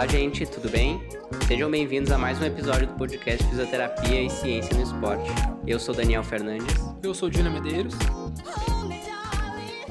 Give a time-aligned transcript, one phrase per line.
[0.00, 0.98] Olá, gente, tudo bem?
[1.46, 5.28] Sejam bem-vindos a mais um episódio do podcast Fisioterapia e Ciência no Esporte.
[5.66, 6.74] Eu sou Daniel Fernandes.
[7.02, 7.92] Eu sou Dina Medeiros.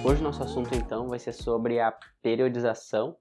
[0.04, 3.18] Hoje nosso assunto então vai ser sobre a periodização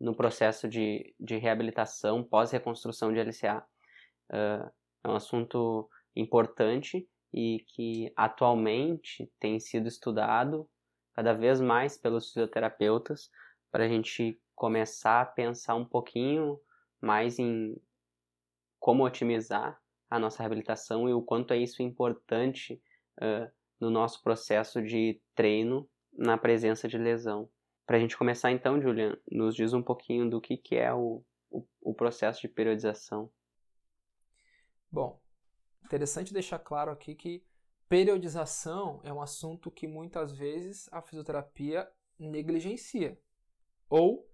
[0.00, 3.64] no processo de, de reabilitação pós-reconstrução de LCA.
[4.28, 4.68] Uh,
[5.04, 10.68] é um assunto importante e que atualmente tem sido estudado
[11.14, 13.30] cada vez mais pelos fisioterapeutas
[13.72, 16.60] para a gente começar a pensar um pouquinho
[17.00, 17.74] mais em
[18.78, 19.80] como otimizar
[20.10, 22.80] a nossa reabilitação e o quanto é isso importante
[23.16, 27.48] uh, no nosso processo de treino na presença de lesão.
[27.86, 31.24] Para a gente começar então, Julian, nos diz um pouquinho do que, que é o,
[31.50, 33.30] o, o processo de periodização.
[34.90, 35.18] Bom,
[35.84, 37.42] interessante deixar claro aqui que
[37.88, 43.18] periodização é um assunto que muitas vezes a fisioterapia negligencia
[43.92, 44.26] ou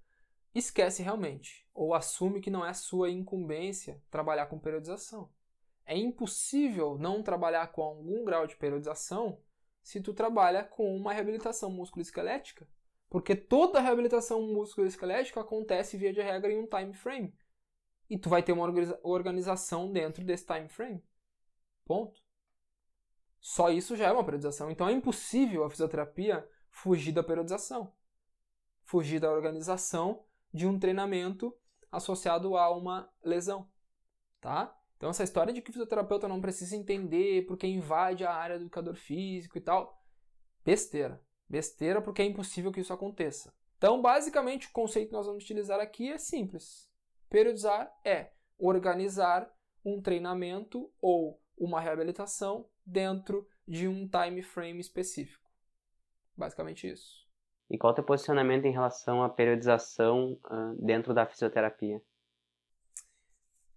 [0.54, 5.32] esquece realmente, ou assume que não é sua incumbência trabalhar com periodização.
[5.84, 9.42] É impossível não trabalhar com algum grau de periodização
[9.82, 12.68] se tu trabalha com uma reabilitação musculoesquelética,
[13.10, 17.34] porque toda reabilitação musculoesquelética acontece via de regra em um time frame.
[18.08, 21.02] E tu vai ter uma organização dentro desse time frame.
[21.84, 22.22] Ponto.
[23.40, 24.70] Só isso já é uma periodização.
[24.70, 27.92] Então é impossível a fisioterapia fugir da periodização.
[28.88, 31.54] Fugir da organização de um treinamento
[31.92, 33.70] associado a uma lesão,
[34.40, 34.74] tá?
[34.96, 38.64] Então essa história de que o fisioterapeuta não precisa entender porque invade a área do
[38.64, 40.02] educador físico e tal,
[40.64, 41.22] besteira.
[41.46, 43.54] Besteira porque é impossível que isso aconteça.
[43.76, 46.90] Então, basicamente, o conceito que nós vamos utilizar aqui é simples.
[47.28, 55.50] Periodizar é organizar um treinamento ou uma reabilitação dentro de um time frame específico.
[56.34, 57.27] Basicamente isso.
[57.70, 62.02] E qual é o teu posicionamento em relação à periodização uh, dentro da fisioterapia?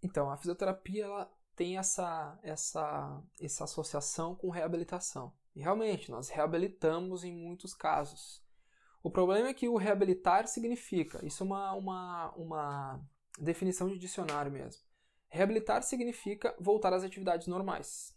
[0.01, 5.33] Então, a fisioterapia ela tem essa, essa, essa associação com reabilitação.
[5.55, 8.41] E realmente, nós reabilitamos em muitos casos.
[9.03, 13.01] O problema é que o reabilitar significa, isso é uma, uma, uma
[13.37, 14.81] definição de dicionário mesmo.
[15.27, 18.15] Reabilitar significa voltar às atividades normais.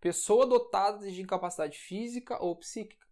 [0.00, 3.06] Pessoa dotada de incapacidade física ou psíquica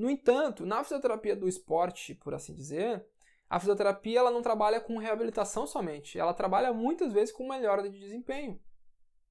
[0.00, 3.04] no entanto, na fisioterapia do esporte, por assim dizer,
[3.50, 7.98] a fisioterapia ela não trabalha com reabilitação somente, ela trabalha muitas vezes com melhora de
[7.98, 8.58] desempenho.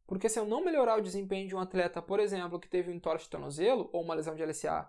[0.06, 2.94] Porque se eu não melhorar o desempenho de um atleta, por exemplo, que teve um
[2.94, 4.88] entorse de tornozelo ou uma lesão de LCA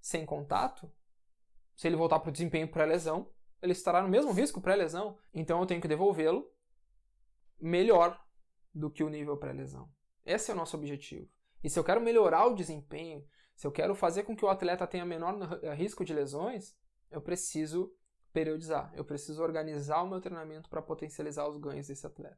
[0.00, 0.92] sem contato,
[1.74, 3.30] se ele voltar para o desempenho pré-lesão,
[3.62, 5.16] ele estará no mesmo risco pré-lesão.
[5.32, 6.46] Então eu tenho que devolvê-lo
[7.58, 8.22] melhor
[8.74, 9.88] do que o nível pré-lesão.
[10.26, 11.26] Esse é o nosso objetivo.
[11.64, 13.24] E se eu quero melhorar o desempenho,
[13.62, 16.76] se eu quero fazer com que o atleta tenha menor eh, risco de lesões,
[17.12, 17.94] eu preciso
[18.32, 22.36] periodizar, eu preciso organizar o meu treinamento para potencializar os ganhos desse atleta.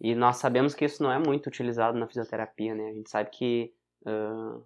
[0.00, 2.88] E nós sabemos que isso não é muito utilizado na fisioterapia, né?
[2.88, 3.74] A gente sabe que
[4.06, 4.64] uh,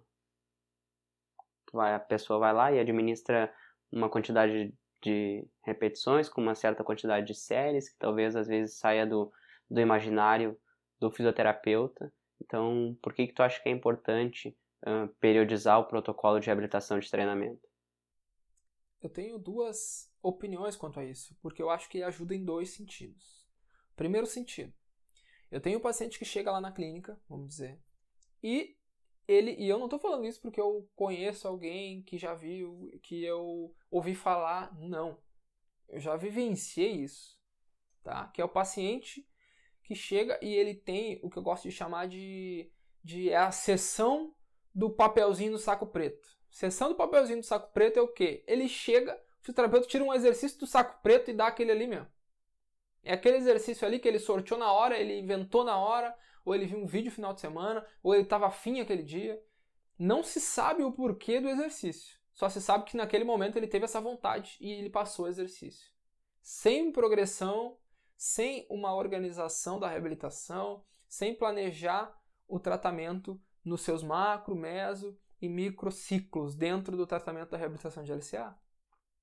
[1.77, 3.53] a pessoa vai lá e administra
[3.91, 4.73] uma quantidade
[5.03, 9.33] de repetições com uma certa quantidade de séries, que talvez às vezes saia do,
[9.69, 10.57] do imaginário
[10.97, 12.09] do fisioterapeuta.
[12.41, 14.57] Então, por que, que tu acha que é importante
[15.19, 17.67] periodizar o protocolo de reabilitação de treinamento?
[19.01, 23.47] Eu tenho duas opiniões quanto a isso, porque eu acho que ajuda em dois sentidos.
[23.95, 24.73] Primeiro sentido,
[25.49, 27.79] eu tenho um paciente que chega lá na clínica, vamos dizer,
[28.43, 28.77] e
[29.27, 33.23] ele, e eu não estou falando isso porque eu conheço alguém que já viu, que
[33.23, 35.21] eu ouvi falar, não.
[35.87, 37.37] Eu já vivenciei isso,
[38.03, 38.27] tá?
[38.27, 39.27] Que é o paciente
[39.83, 42.71] que chega e ele tem o que eu gosto de chamar de,
[43.03, 44.35] de é a sessão
[44.73, 46.27] do papelzinho do saco preto.
[46.49, 48.43] Sessão do papelzinho do saco preto é o quê?
[48.47, 52.07] Ele chega, o fisioterapeuta tira um exercício do saco preto e dá aquele ali mesmo.
[53.03, 56.65] É aquele exercício ali que ele sorteou na hora, ele inventou na hora, ou ele
[56.65, 59.41] viu um vídeo final de semana, ou ele estava afim aquele dia.
[59.97, 62.17] Não se sabe o porquê do exercício.
[62.33, 65.91] Só se sabe que naquele momento ele teve essa vontade e ele passou o exercício.
[66.41, 67.77] Sem progressão,
[68.15, 72.17] sem uma organização da reabilitação, sem planejar
[72.47, 78.57] o tratamento nos seus macro, meso e microciclos dentro do tratamento da reabilitação de LCA.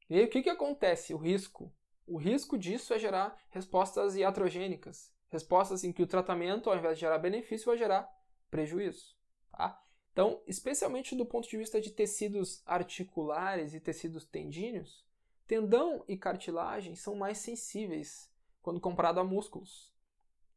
[0.09, 1.13] E aí o que, que acontece?
[1.13, 1.73] O risco.
[2.07, 7.01] O risco disso é gerar respostas iatrogênicas, respostas em que o tratamento, ao invés de
[7.01, 8.09] gerar benefício, vai gerar
[8.49, 9.17] prejuízo.
[9.51, 9.83] Tá?
[10.13, 15.05] Então, especialmente do ponto de vista de tecidos articulares e tecidos tendíneos,
[15.47, 18.31] tendão e cartilagem são mais sensíveis
[18.63, 19.93] quando comparado a músculos.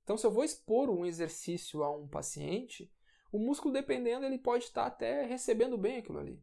[0.04, 2.92] Então, se eu vou expor um exercício a um paciente,
[3.32, 6.42] o músculo, dependendo, ele pode estar até recebendo bem aquilo ali.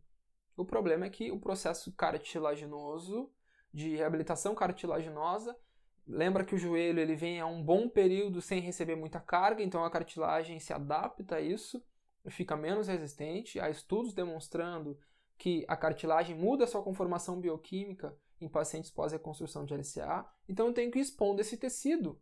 [0.57, 3.31] O problema é que o processo cartilaginoso,
[3.73, 5.57] de reabilitação cartilaginosa,
[6.07, 9.85] lembra que o joelho ele vem a um bom período sem receber muita carga, então
[9.85, 11.85] a cartilagem se adapta a isso,
[12.29, 13.61] fica menos resistente.
[13.61, 14.99] Há estudos demonstrando
[15.37, 20.27] que a cartilagem muda sua conformação bioquímica em pacientes pós-reconstrução de LCA.
[20.49, 22.21] Então eu tenho que expor esse tecido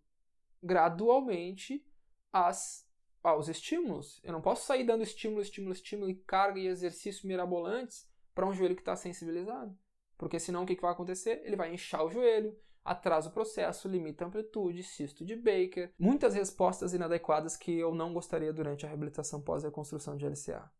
[0.62, 1.87] gradualmente
[2.32, 2.83] às,
[3.24, 4.20] aos estímulos.
[4.22, 8.52] Eu não posso sair dando estímulo, estímulo, estímulo e carga e exercício mirabolantes para um
[8.52, 9.76] joelho que está sensibilizado.
[10.18, 11.40] Porque senão o que, que vai acontecer?
[11.44, 15.92] Ele vai inchar o joelho, atrasa o processo, limita a amplitude, cisto de Baker.
[15.98, 20.70] Muitas respostas inadequadas que eu não gostaria durante a reabilitação pós-reconstrução de LCA.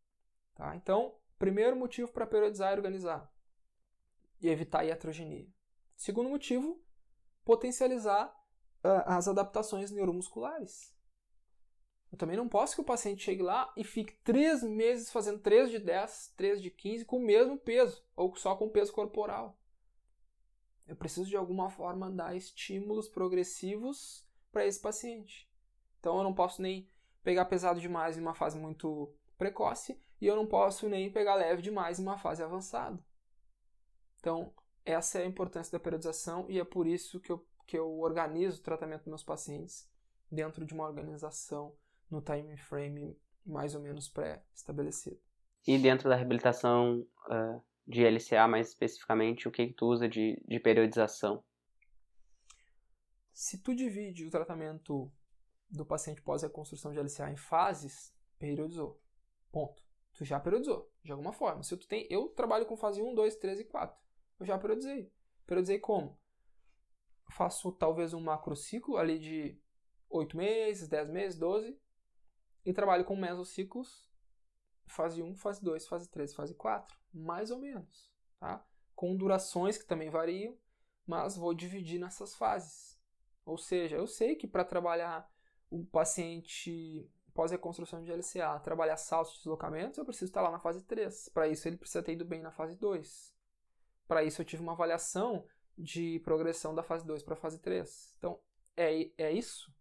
[0.53, 0.75] Tá?
[0.75, 3.29] Então, primeiro motivo para periodizar e organizar.
[4.39, 5.47] E evitar iatrogenia.
[5.95, 6.79] Segundo motivo,
[7.43, 8.27] potencializar
[8.83, 10.94] uh, as adaptações neuromusculares.
[12.15, 15.69] Eu também não posso que o paciente chegue lá e fique três meses fazendo 3
[15.69, 19.59] de 10, 3 de 15 com o mesmo peso, ou só com peso corporal.
[20.87, 25.51] Eu preciso de alguma forma dar estímulos progressivos para esse paciente.
[25.99, 26.89] Então eu não posso nem
[27.21, 31.61] pegar pesado demais em uma fase muito precoce e eu não posso nem pegar leve
[31.61, 32.97] demais em uma fase avançada.
[34.21, 34.53] Então,
[34.85, 38.61] essa é a importância da periodização e é por isso que eu, que eu organizo
[38.61, 39.85] o tratamento dos meus pacientes
[40.31, 41.75] dentro de uma organização
[42.09, 45.19] no time frame mais ou menos pré-estabelecido.
[45.67, 50.41] E dentro da reabilitação uh, de LCA, mais especificamente, o que, que tu usa de,
[50.47, 51.43] de periodização?
[53.33, 55.11] Se tu divide o tratamento
[55.69, 59.01] do paciente pós-reconstrução de LCA em fases, periodizou.
[59.51, 59.83] Ponto.
[60.13, 61.61] Tu já periodizou, de alguma forma.
[61.63, 63.97] Se tu tem, eu trabalho com fase 1, 2, 3 e 4.
[64.39, 65.11] Eu já periodizei.
[65.45, 66.17] Periodizei como?
[67.31, 69.59] Faço talvez um macrociclo ali de
[70.09, 71.77] 8 meses, 10 meses, 12
[72.65, 74.09] e trabalho com mesociclos,
[74.87, 78.65] fase 1, fase 2, fase 3, fase 4, mais ou menos, tá?
[78.95, 80.57] Com durações que também variam,
[81.05, 82.99] mas vou dividir nessas fases.
[83.45, 85.29] Ou seja, eu sei que para trabalhar
[85.69, 90.83] o paciente pós-reconstrução de LCA, trabalhar saltos de deslocamentos, eu preciso estar lá na fase
[90.83, 91.29] 3.
[91.29, 93.35] Para isso, ele precisa ter ido bem na fase 2.
[94.07, 95.45] Para isso, eu tive uma avaliação
[95.77, 98.15] de progressão da fase 2 para a fase 3.
[98.17, 98.39] Então,
[98.77, 99.74] é, é isso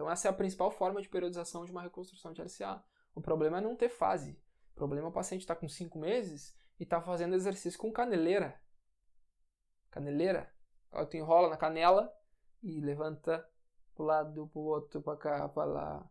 [0.00, 2.82] então essa é a principal forma de periodização de uma reconstrução de LCA.
[3.14, 4.42] O problema é não ter fase.
[4.72, 7.92] O problema é o paciente estar tá com 5 meses e está fazendo exercício com
[7.92, 8.58] caneleira.
[9.90, 10.50] Caneleira.
[11.10, 12.10] Tu enrola na canela
[12.62, 13.46] e levanta
[13.94, 16.10] para o lado, para o outro, para cá, para lá.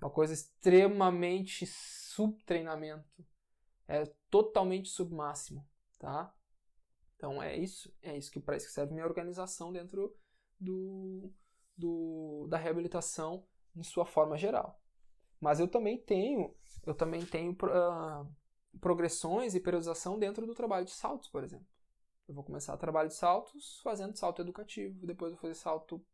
[0.00, 3.24] Uma coisa extremamente subtreinamento.
[3.86, 5.64] É totalmente submáximo,
[5.96, 6.34] tá?
[7.14, 10.12] Então é isso, é isso que parece que serve minha organização dentro
[10.58, 11.32] do,
[11.78, 13.46] do, da reabilitação
[13.76, 14.78] em sua forma geral.
[15.40, 16.52] Mas eu também tenho,
[16.84, 18.28] eu também tenho uh,
[18.80, 21.66] progressões e periodização dentro do trabalho de saltos, por exemplo.
[22.28, 26.04] Eu vou começar o trabalho de saltos fazendo salto educativo, depois vou fazer salto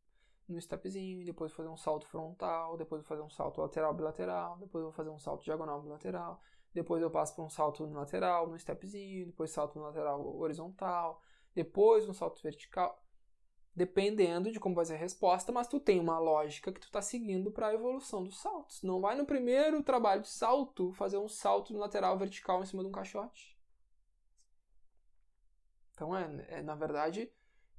[0.46, 4.58] no stepzinho, depois vou fazer um salto frontal, depois vou fazer um salto lateral bilateral,
[4.58, 6.40] depois vou fazer um salto diagonal bilateral,
[6.72, 11.20] depois eu passo para um salto no lateral, no stepzinho, depois salto no lateral horizontal,
[11.54, 13.03] depois um salto vertical
[13.74, 17.02] dependendo de como vai ser a resposta, mas tu tem uma lógica que tu está
[17.02, 18.82] seguindo para a evolução dos saltos.
[18.82, 22.82] Não vai no primeiro trabalho de salto fazer um salto no lateral vertical em cima
[22.82, 23.58] de um caixote.
[25.92, 27.30] Então, é, é na verdade,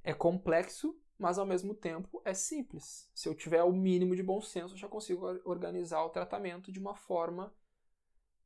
[0.04, 3.10] é complexo, mas ao mesmo tempo é simples.
[3.14, 6.78] Se eu tiver o mínimo de bom senso, eu já consigo organizar o tratamento de
[6.78, 7.54] uma forma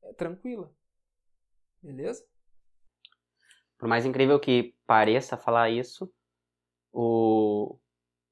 [0.02, 0.72] é, tranquila.
[1.82, 2.24] Beleza?
[3.76, 6.12] Por mais incrível que pareça falar isso,
[6.92, 7.78] o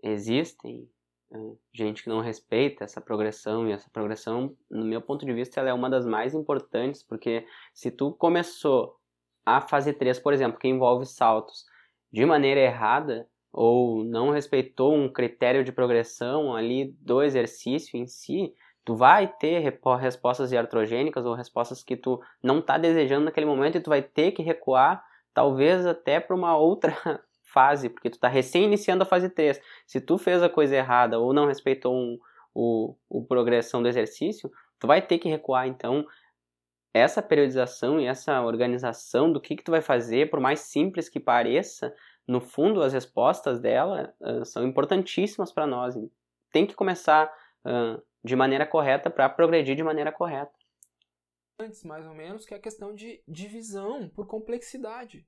[0.03, 0.89] existem
[1.31, 5.61] né, gente que não respeita essa progressão e essa progressão, no meu ponto de vista,
[5.61, 8.97] ela é uma das mais importantes, porque se tu começou
[9.45, 11.65] a fase 3, por exemplo, que envolve saltos,
[12.11, 18.55] de maneira errada, ou não respeitou um critério de progressão ali do exercício em si,
[18.85, 19.59] tu vai ter
[20.01, 24.33] respostas iatrogênicas ou respostas que tu não está desejando naquele momento e tu vai ter
[24.33, 26.95] que recuar, talvez até para uma outra
[27.59, 29.61] fase, porque tu tá recém iniciando a fase 3.
[29.85, 32.17] Se tu fez a coisa errada ou não respeitou um,
[32.55, 34.49] o, o progressão do exercício,
[34.79, 35.67] tu vai ter que recuar.
[35.67, 36.07] Então,
[36.95, 41.19] essa periodização e essa organização do que, que tu vai fazer, por mais simples que
[41.19, 41.93] pareça,
[42.29, 45.97] no fundo as respostas dela uh, são importantíssimas para nós.
[46.53, 47.27] Tem que começar
[47.67, 50.53] uh, de maneira correta para progredir de maneira correta.
[51.59, 55.27] Antes, mais ou menos, que é a questão de divisão por complexidade.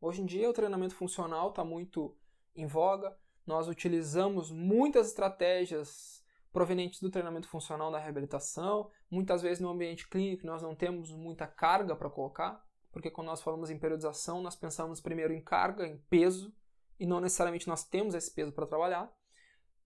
[0.00, 2.16] Hoje em dia o treinamento funcional está muito
[2.54, 3.16] em voga.
[3.46, 8.90] Nós utilizamos muitas estratégias provenientes do treinamento funcional na reabilitação.
[9.10, 13.42] Muitas vezes no ambiente clínico nós não temos muita carga para colocar, porque quando nós
[13.42, 16.54] falamos em periodização, nós pensamos primeiro em carga, em peso,
[16.98, 19.12] e não necessariamente nós temos esse peso para trabalhar.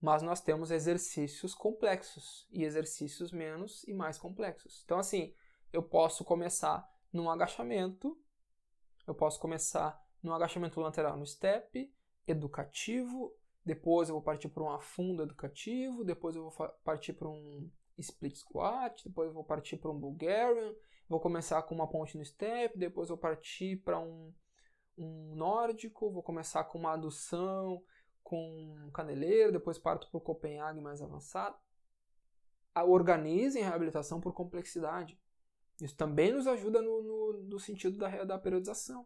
[0.01, 4.81] mas nós temos exercícios complexos e exercícios menos e mais complexos.
[4.83, 5.33] Então, assim,
[5.71, 8.17] eu posso começar num agachamento,
[9.07, 11.91] eu posso começar num agachamento lateral no step,
[12.27, 17.69] educativo, depois eu vou partir para um afundo educativo, depois eu vou partir para um
[17.97, 20.73] split squat, depois eu vou partir para um Bulgarian,
[21.07, 24.33] vou começar com uma ponte no step, depois eu vou partir para um,
[24.97, 27.83] um nórdico, vou começar com uma adução,
[28.23, 31.55] com caneleiro, depois parto para o Copenhague mais avançado.
[32.87, 35.19] Organizem a reabilitação por complexidade.
[35.81, 39.05] Isso também nos ajuda no, no, no sentido da, da periodização.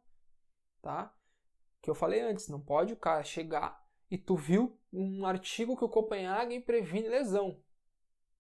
[0.82, 1.16] Tá?
[1.82, 5.86] Que eu falei antes, não pode o cara chegar e tu viu um artigo que
[5.86, 7.60] o Copenhagen previne lesão.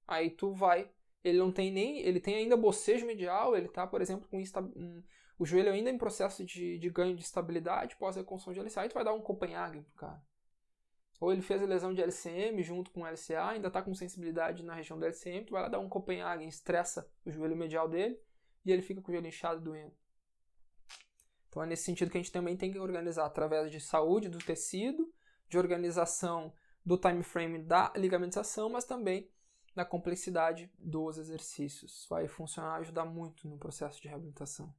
[0.07, 0.91] Aí tu vai,
[1.23, 5.03] ele não tem nem, ele tem ainda bocejo medial, ele tá, por exemplo, com um,
[5.39, 8.89] o joelho ainda em processo de, de ganho de estabilidade pós reconstrução de LCA, aí
[8.89, 10.21] tu vai dar um Copenhagen pro cara.
[11.19, 14.73] Ou ele fez a lesão de LCM junto com LCA, ainda está com sensibilidade na
[14.73, 18.19] região do LCM, tu vai lá dar um Copenhagen, estressa o joelho medial dele
[18.65, 19.93] e ele fica com o joelho inchado doendo.
[21.47, 24.39] Então é nesse sentido que a gente também tem que organizar através de saúde do
[24.39, 25.09] tecido,
[25.47, 26.53] de organização
[26.85, 29.29] do time frame da ligamentização, mas também
[29.73, 32.05] da complexidade dos exercícios.
[32.09, 34.73] Vai funcionar, ajudar muito no processo de reabilitação.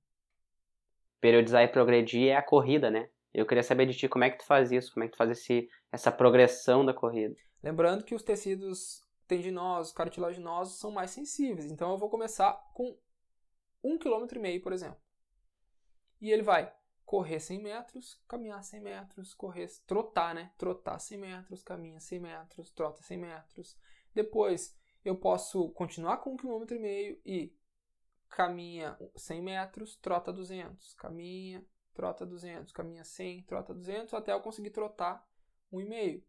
[1.20, 3.08] Periodizar e progredir é a corrida, né?
[3.36, 5.18] Eu queria saber de ti como é que tu faz isso, como é que tu
[5.18, 7.36] faz esse, essa progressão da corrida.
[7.62, 11.70] Lembrando que os tecidos tendinosos, cartilaginosos são mais sensíveis.
[11.70, 12.96] Então eu vou começar com
[13.84, 14.98] um quilômetro e meio, por exemplo.
[16.18, 16.72] E ele vai
[17.04, 20.50] correr 100 metros, caminhar 100 metros, correr, trotar, né?
[20.56, 23.76] Trotar 100 metros, caminha 100 metros, trota 100 metros.
[24.14, 24.74] Depois
[25.04, 27.54] eu posso continuar com um quilômetro e meio e
[28.30, 31.62] caminha 100 metros, trota 200, caminha,
[31.96, 35.26] trota 200, caminha 100, trota 200, até eu conseguir trotar
[35.72, 36.22] 1,5.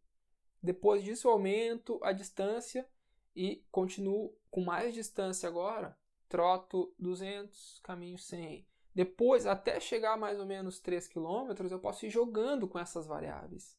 [0.63, 2.89] Depois disso eu aumento a distância
[3.35, 5.95] e continuo com mais distância agora,
[6.29, 8.65] troto 200, caminho 100.
[8.95, 13.05] Depois, até chegar a mais ou menos 3 km, eu posso ir jogando com essas
[13.05, 13.77] variáveis.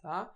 [0.00, 0.34] Tá?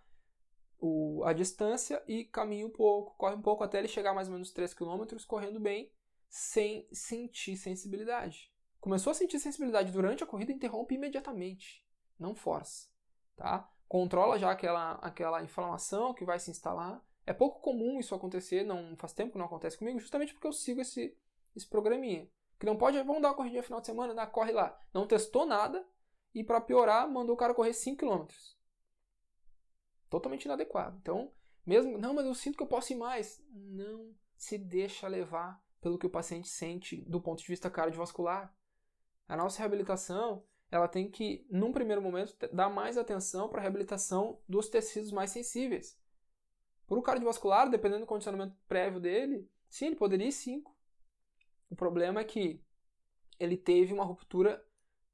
[0.78, 4.28] O, a distância e caminho um pouco, corre um pouco até ele chegar a mais
[4.28, 5.90] ou menos 3 km, correndo bem,
[6.28, 8.52] sem sentir sensibilidade.
[8.80, 11.84] Começou a sentir sensibilidade durante a corrida, interrompe imediatamente.
[12.18, 12.88] Não força,
[13.36, 13.70] tá?
[13.88, 17.02] Controla já aquela, aquela inflamação que vai se instalar.
[17.26, 20.52] É pouco comum isso acontecer, não faz tempo que não acontece comigo, justamente porque eu
[20.52, 21.16] sigo esse,
[21.54, 22.28] esse programinha.
[22.58, 24.78] Que não pode, vamos dar uma corridinha final de semana, dá, corre lá.
[24.92, 25.86] Não testou nada
[26.34, 28.26] e para piorar, mandou o cara correr 5 km.
[30.10, 30.98] Totalmente inadequado.
[31.00, 31.32] Então,
[31.64, 33.42] mesmo, não, mas eu sinto que eu posso ir mais.
[33.50, 38.54] Não se deixa levar pelo que o paciente sente do ponto de vista cardiovascular.
[39.28, 44.40] A nossa reabilitação, ela tem que, num primeiro momento, dar mais atenção para a reabilitação
[44.48, 46.00] dos tecidos mais sensíveis.
[46.86, 50.74] Para o cardiovascular, dependendo do condicionamento prévio dele, sim, ele poderia ir 5.
[51.68, 52.64] O problema é que
[53.38, 54.64] ele teve uma ruptura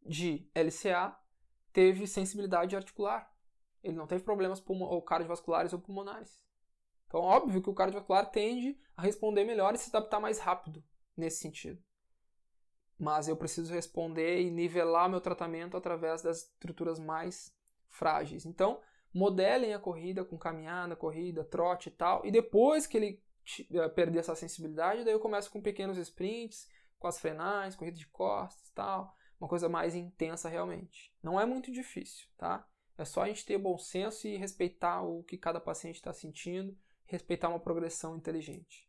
[0.06, 1.16] de LCA,
[1.72, 3.34] teve sensibilidade articular.
[3.82, 6.40] Ele não teve problemas ou cardiovasculares ou pulmonares.
[7.08, 10.84] Então, óbvio que o cardiovascular tende a responder melhor e se adaptar mais rápido
[11.16, 11.82] nesse sentido
[12.98, 17.54] mas eu preciso responder e nivelar meu tratamento através das estruturas mais
[17.88, 18.46] frágeis.
[18.46, 18.80] Então,
[19.12, 23.22] modelem a corrida com caminhada, corrida, trote e tal, e depois que ele
[23.72, 28.06] eh, perder essa sensibilidade, daí eu começo com pequenos sprints, com as frenais, corrida de
[28.06, 31.12] costas e tal, uma coisa mais intensa realmente.
[31.22, 32.66] Não é muito difícil, tá?
[32.96, 36.76] É só a gente ter bom senso e respeitar o que cada paciente está sentindo,
[37.06, 38.88] respeitar uma progressão inteligente.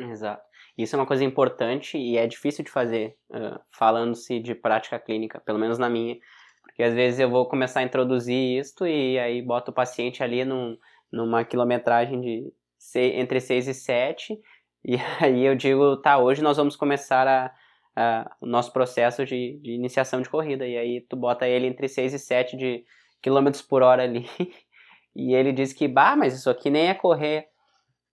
[0.00, 0.42] Exato.
[0.76, 5.40] Isso é uma coisa importante e é difícil de fazer, uh, falando-se de prática clínica,
[5.40, 6.16] pelo menos na minha.
[6.62, 10.44] Porque às vezes eu vou começar a introduzir isto e aí boto o paciente ali
[10.44, 10.76] num,
[11.12, 14.38] numa quilometragem de seis, entre 6 e 7,
[14.84, 17.52] e aí eu digo, tá, hoje nós vamos começar a,
[17.94, 20.66] a, o nosso processo de, de iniciação de corrida.
[20.66, 22.84] E aí tu bota ele entre 6 e 7 de
[23.22, 24.26] quilômetros por hora ali.
[25.12, 27.48] E ele diz que, bah, mas isso aqui nem é correr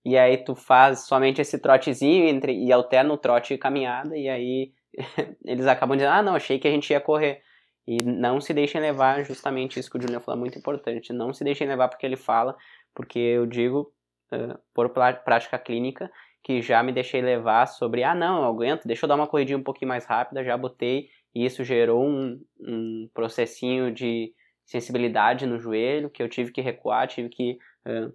[0.08, 4.26] e aí tu faz somente esse trotezinho entre, e alterna o trote e caminhada, e
[4.26, 4.72] aí
[5.44, 7.42] eles acabam dizendo, ah, não, achei que a gente ia correr.
[7.86, 11.34] E não se deixem levar, justamente isso que o Julian falou é muito importante, não
[11.34, 12.56] se deixem levar porque ele fala,
[12.94, 13.92] porque eu digo,
[14.32, 16.10] uh, por prática clínica,
[16.42, 19.58] que já me deixei levar sobre, ah, não, eu aguento, deixa eu dar uma corridinha
[19.58, 24.32] um pouquinho mais rápida, já botei, e isso gerou um, um processinho de
[24.64, 28.12] sensibilidade no joelho, que eu tive que recuar, tive que uh,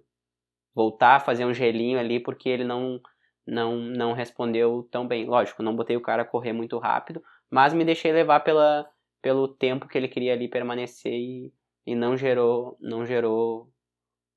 [0.74, 3.00] voltar a fazer um gelinho ali porque ele não
[3.46, 5.26] não não respondeu tão bem.
[5.26, 8.88] Lógico, não botei o cara a correr muito rápido, mas me deixei levar pela
[9.22, 11.52] pelo tempo que ele queria ali permanecer e,
[11.86, 13.70] e não gerou não gerou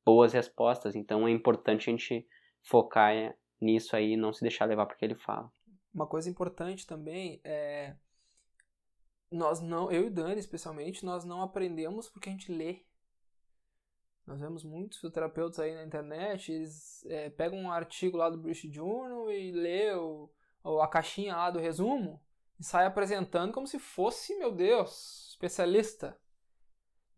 [0.06, 0.96] boas respostas.
[0.96, 2.28] Então é importante a gente
[2.62, 5.52] focar é, nisso aí e não se deixar levar porque ele fala.
[5.94, 7.96] Uma coisa importante também é
[9.32, 12.82] nós não, eu e Dani especialmente, nós não aprendemos porque a gente lê.
[14.28, 18.70] Nós vemos muitos fisioterapeutas aí na internet, eles é, pegam um artigo lá do British
[18.70, 20.30] Journal e lê o,
[20.82, 22.22] a caixinha lá do resumo
[22.60, 26.20] e sai apresentando como se fosse, meu Deus, especialista.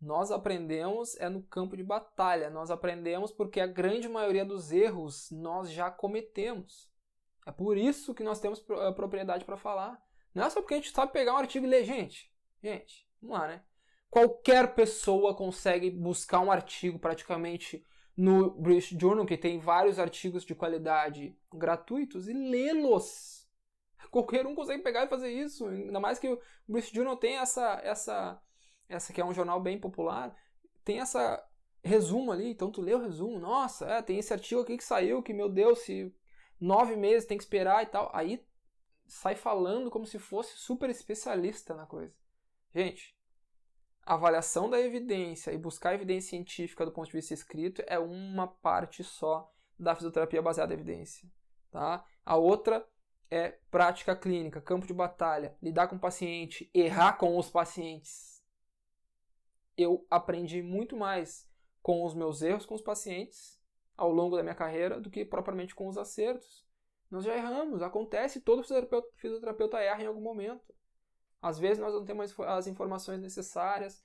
[0.00, 5.32] Nós aprendemos é no campo de batalha, nós aprendemos porque a grande maioria dos erros
[5.32, 6.88] nós já cometemos.
[7.44, 8.60] É por isso que nós temos
[8.94, 10.00] propriedade para falar.
[10.32, 12.32] Não é só porque a gente sabe pegar um artigo e ler, gente.
[12.62, 13.64] Gente, vamos lá, né?
[14.10, 17.84] Qualquer pessoa consegue buscar um artigo praticamente
[18.16, 23.48] no British Journal, que tem vários artigos de qualidade gratuitos, e lê-los.
[24.10, 25.66] Qualquer um consegue pegar e fazer isso.
[25.68, 28.42] Ainda mais que o British Journal tem essa, essa,
[28.88, 30.34] essa que é um jornal bem popular,
[30.84, 31.42] tem essa
[31.82, 35.22] resumo ali, então tu lê o resumo, nossa, é, tem esse artigo aqui que saiu,
[35.22, 36.14] que meu Deus, se
[36.60, 38.10] nove meses tem que esperar e tal.
[38.12, 38.44] Aí
[39.06, 42.14] sai falando como se fosse super especialista na coisa.
[42.74, 43.16] Gente,
[44.04, 49.04] avaliação da evidência e buscar evidência científica do ponto de vista escrito é uma parte
[49.04, 51.28] só da fisioterapia baseada em evidência.
[51.70, 52.04] Tá?
[52.24, 52.86] A outra
[53.30, 58.44] é prática clínica, campo de batalha, lidar com o paciente, errar com os pacientes.
[59.76, 61.48] Eu aprendi muito mais
[61.82, 63.58] com os meus erros com os pacientes
[63.96, 66.66] ao longo da minha carreira do que propriamente com os acertos.
[67.10, 70.74] Nós já erramos, acontece, todo fisioterapeuta, fisioterapeuta erra em algum momento.
[71.40, 74.02] Às vezes nós não temos as informações necessárias.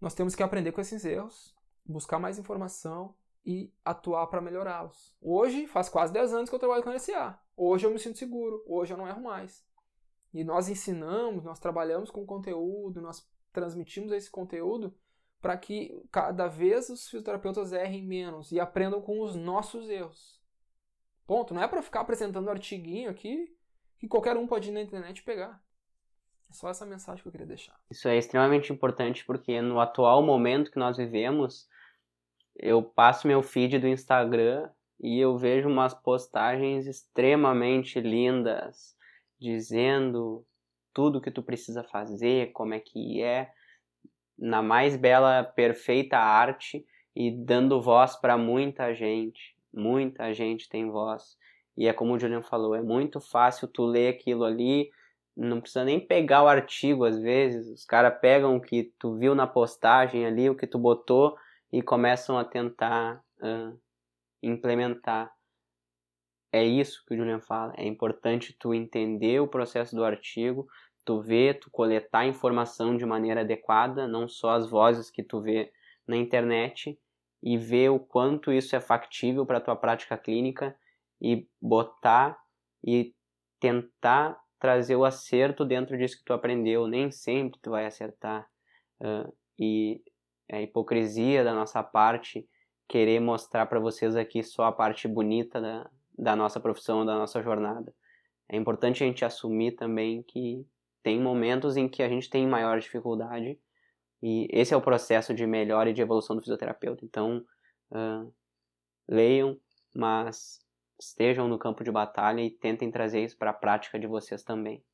[0.00, 3.14] Nós temos que aprender com esses erros, buscar mais informação
[3.44, 5.16] e atuar para melhorá-los.
[5.20, 7.38] Hoje, faz quase 10 anos que eu trabalho com NSA.
[7.56, 9.66] Hoje eu me sinto seguro, hoje eu não erro mais.
[10.32, 14.94] E nós ensinamos, nós trabalhamos com conteúdo, nós transmitimos esse conteúdo
[15.40, 20.40] para que cada vez os fisioterapeutas errem menos e aprendam com os nossos erros.
[21.26, 21.54] Ponto.
[21.54, 23.54] Não é para ficar apresentando artiguinho aqui
[23.98, 25.62] que qualquer um pode ir na internet pegar.
[26.50, 27.78] É só essa mensagem que eu queria deixar.
[27.90, 31.68] Isso é extremamente importante porque no atual momento que nós vivemos,
[32.56, 38.96] eu passo meu feed do Instagram e eu vejo umas postagens extremamente lindas
[39.38, 40.44] dizendo
[40.92, 43.52] tudo que tu precisa fazer, como é que é,
[44.36, 46.84] na mais bela, perfeita arte
[47.14, 49.56] e dando voz para muita gente.
[49.72, 51.36] Muita gente tem voz.
[51.76, 54.90] E é como o Julian falou, é muito fácil tu ler aquilo ali,
[55.38, 57.68] não precisa nem pegar o artigo às vezes.
[57.68, 61.36] Os caras pegam o que tu viu na postagem ali, o que tu botou
[61.72, 63.78] e começam a tentar uh,
[64.42, 65.32] implementar.
[66.50, 67.72] É isso que o Julian fala.
[67.76, 70.66] É importante tu entender o processo do artigo,
[71.04, 75.72] tu ver, tu coletar informação de maneira adequada, não só as vozes que tu vê
[76.06, 76.98] na internet
[77.40, 80.76] e ver o quanto isso é factível para tua prática clínica
[81.20, 82.36] e botar
[82.84, 83.14] e
[83.60, 86.86] tentar trazer o acerto dentro disso que tu aprendeu.
[86.86, 88.48] Nem sempre tu vai acertar.
[89.00, 90.02] Uh, e
[90.48, 92.48] é hipocrisia da nossa parte
[92.88, 97.42] querer mostrar para vocês aqui só a parte bonita da, da nossa profissão, da nossa
[97.42, 97.94] jornada.
[98.48, 100.66] É importante a gente assumir também que
[101.02, 103.58] tem momentos em que a gente tem maior dificuldade
[104.22, 107.04] e esse é o processo de melhora e de evolução do fisioterapeuta.
[107.04, 107.44] Então,
[107.92, 108.32] uh,
[109.06, 109.56] leiam,
[109.94, 110.58] mas
[110.98, 114.84] estejam no campo de batalha e tentem trazer isso para a prática de vocês também.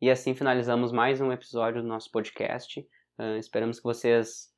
[0.00, 2.80] E assim finalizamos mais um episódio do nosso podcast.
[3.18, 4.52] Uh, esperamos que vocês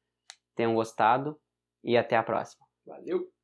[0.55, 1.39] tenham gostado
[1.85, 2.67] e até a próxima.
[2.85, 3.38] Valeu!